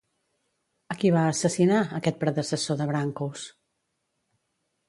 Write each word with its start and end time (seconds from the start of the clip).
A 0.95 0.95
qui 1.03 1.11
va 1.15 1.25
assassinar, 1.33 1.83
aquest 1.99 2.19
predecessor 2.25 2.81
de 2.81 2.91
Brancos? 2.93 3.45